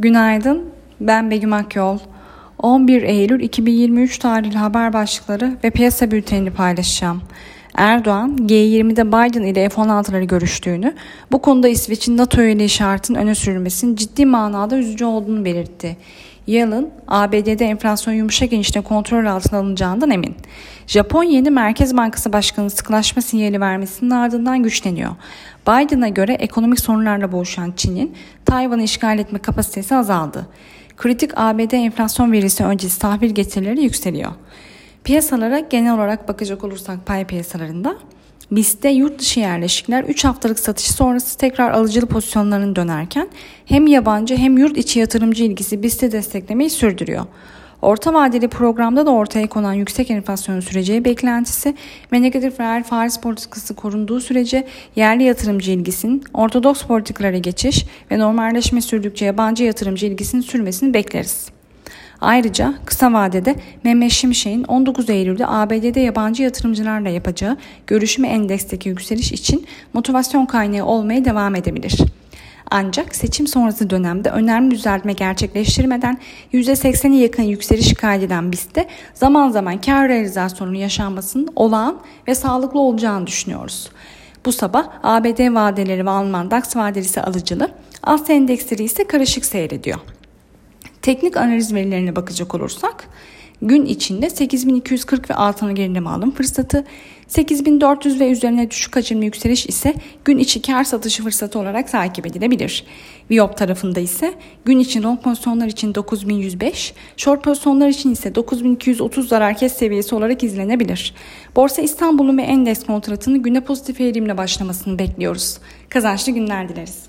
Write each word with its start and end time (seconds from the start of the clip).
Günaydın, 0.00 0.64
ben 1.00 1.30
Begüm 1.30 1.52
Akyol. 1.52 1.98
11 2.58 3.02
Eylül 3.02 3.40
2023 3.40 4.18
tarihli 4.18 4.58
haber 4.58 4.92
başlıkları 4.92 5.56
ve 5.64 5.70
piyasa 5.70 6.10
bültenini 6.10 6.50
paylaşacağım. 6.50 7.22
Erdoğan, 7.74 8.36
G20'de 8.36 9.08
Biden 9.08 9.42
ile 9.42 9.68
F-16'ları 9.68 10.24
görüştüğünü, 10.24 10.94
bu 11.32 11.42
konuda 11.42 11.68
İsveç'in 11.68 12.16
NATO 12.16 12.42
üyeliği 12.42 12.68
şartının 12.68 13.18
öne 13.18 13.34
sürülmesinin 13.34 13.96
ciddi 13.96 14.26
manada 14.26 14.76
üzücü 14.76 15.04
olduğunu 15.04 15.44
belirtti. 15.44 15.96
Yalın, 16.46 16.90
ABD'de 17.08 17.64
enflasyon 17.64 18.14
yumuşak 18.14 18.52
inişte 18.52 18.80
kontrol 18.80 19.26
altına 19.26 19.58
alınacağından 19.58 20.10
emin. 20.10 20.36
Japon 20.86 21.22
yeni 21.22 21.50
Merkez 21.50 21.96
Bankası 21.96 22.32
Başkanı 22.32 22.70
sıkılaşma 22.70 23.22
sinyali 23.22 23.60
vermesinin 23.60 24.10
ardından 24.10 24.62
güçleniyor. 24.62 25.10
Biden'a 25.62 26.08
göre 26.08 26.32
ekonomik 26.32 26.80
sorunlarla 26.80 27.32
boğuşan 27.32 27.72
Çin'in 27.76 28.14
Tayvan'ı 28.44 28.82
işgal 28.82 29.18
etme 29.18 29.38
kapasitesi 29.38 29.94
azaldı. 29.94 30.46
Kritik 30.96 31.30
ABD 31.36 31.72
enflasyon 31.72 32.32
verisi 32.32 32.64
öncesi 32.64 32.98
tahvil 32.98 33.30
getirileri 33.30 33.82
yükseliyor. 33.82 34.32
Piyasalara 35.04 35.58
genel 35.58 35.94
olarak 35.94 36.28
bakacak 36.28 36.64
olursak 36.64 37.06
pay 37.06 37.26
piyasalarında 37.26 37.96
BIST'te 38.52 38.88
yurt 38.88 39.18
dışı 39.18 39.40
yerleşikler 39.40 40.04
3 40.04 40.24
haftalık 40.24 40.58
satış 40.58 40.86
sonrası 40.86 41.38
tekrar 41.38 41.70
alıcılı 41.70 42.06
pozisyonlarını 42.06 42.76
dönerken 42.76 43.28
hem 43.66 43.86
yabancı 43.86 44.36
hem 44.36 44.58
yurt 44.58 44.76
içi 44.76 44.98
yatırımcı 44.98 45.44
ilgisi 45.44 45.82
BIST'i 45.82 46.12
desteklemeyi 46.12 46.70
sürdürüyor. 46.70 47.24
Orta 47.82 48.14
vadeli 48.14 48.48
programda 48.48 49.06
da 49.06 49.10
ortaya 49.10 49.48
konan 49.48 49.72
yüksek 49.72 50.10
enflasyon 50.10 50.60
süreceği 50.60 51.04
beklentisi 51.04 51.74
ve 52.12 52.22
negatif 52.22 52.60
reel 52.60 52.82
faiz 52.82 53.20
politikası 53.20 53.74
korunduğu 53.74 54.20
sürece 54.20 54.66
yerli 54.96 55.22
yatırımcı 55.22 55.72
ilgisinin 55.72 56.24
ortodoks 56.34 56.82
politikalara 56.82 57.38
geçiş 57.38 57.86
ve 58.10 58.18
normalleşme 58.18 58.80
sürdükçe 58.80 59.24
yabancı 59.24 59.64
yatırımcı 59.64 60.06
ilgisinin 60.06 60.42
sürmesini 60.42 60.94
bekleriz. 60.94 61.48
Ayrıca 62.22 62.74
kısa 62.84 63.12
vadede 63.12 63.56
Mehmet 63.84 64.10
Şimşek'in 64.12 64.64
19 64.64 65.10
Eylül'de 65.10 65.46
ABD'de 65.46 66.00
yabancı 66.00 66.42
yatırımcılarla 66.42 67.08
yapacağı 67.08 67.56
görüşme 67.86 68.28
endeksteki 68.28 68.88
yükseliş 68.88 69.32
için 69.32 69.66
motivasyon 69.92 70.46
kaynağı 70.46 70.86
olmaya 70.86 71.24
devam 71.24 71.54
edebilir. 71.54 71.98
Ancak 72.70 73.16
seçim 73.16 73.46
sonrası 73.46 73.90
dönemde 73.90 74.30
önemli 74.30 74.70
düzeltme 74.70 75.12
gerçekleştirmeden 75.12 76.18
%80'e 76.52 77.16
yakın 77.16 77.42
yükseliş 77.42 77.94
kaydeden 77.94 78.52
BIST'te 78.52 78.88
zaman 79.14 79.50
zaman 79.50 79.80
kar 79.80 80.08
realizasyonunun 80.08 80.78
yaşanmasının 80.78 81.48
olağan 81.56 81.98
ve 82.28 82.34
sağlıklı 82.34 82.80
olacağını 82.80 83.26
düşünüyoruz. 83.26 83.90
Bu 84.46 84.52
sabah 84.52 84.88
ABD 85.02 85.54
vadeleri 85.54 86.06
ve 86.06 86.10
Alman 86.10 86.50
DAX 86.50 86.76
vadelisi 86.76 87.22
alıcılı, 87.22 87.68
Asya 88.02 88.36
endeksleri 88.36 88.82
ise 88.82 89.06
karışık 89.06 89.44
seyrediyor. 89.44 89.98
Teknik 91.02 91.36
analiz 91.36 91.74
verilerine 91.74 92.16
bakacak 92.16 92.54
olursak 92.54 93.08
gün 93.62 93.86
içinde 93.86 94.30
8240 94.30 95.30
ve 95.30 95.34
altına 95.34 95.72
gerileme 95.72 96.10
alım 96.10 96.30
fırsatı, 96.30 96.84
8400 97.28 98.20
ve 98.20 98.30
üzerine 98.30 98.70
düşük 98.70 98.96
hacimli 98.96 99.24
yükseliş 99.24 99.66
ise 99.66 99.94
gün 100.24 100.38
içi 100.38 100.62
kar 100.62 100.84
satışı 100.84 101.22
fırsatı 101.22 101.58
olarak 101.58 101.90
takip 101.90 102.26
edilebilir. 102.26 102.84
Viyop 103.30 103.56
tarafında 103.56 104.00
ise 104.00 104.34
gün 104.64 104.78
için 104.78 105.02
long 105.02 105.22
pozisyonlar 105.22 105.66
için 105.66 105.94
9105, 105.94 106.94
short 107.16 107.44
pozisyonlar 107.44 107.88
için 107.88 108.12
ise 108.12 108.34
9230 108.34 109.28
zarar 109.28 109.56
kes 109.56 109.72
seviyesi 109.72 110.14
olarak 110.14 110.42
izlenebilir. 110.42 111.14
Borsa 111.56 111.82
İstanbul'un 111.82 112.38
ve 112.38 112.42
endeks 112.42 112.84
kontratını 112.84 113.38
güne 113.38 113.60
pozitif 113.60 114.00
eğilimle 114.00 114.38
başlamasını 114.38 114.98
bekliyoruz. 114.98 115.58
Kazançlı 115.88 116.32
günler 116.32 116.68
dileriz. 116.68 117.02